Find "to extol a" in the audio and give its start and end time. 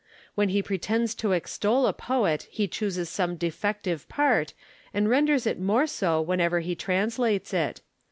1.13-1.93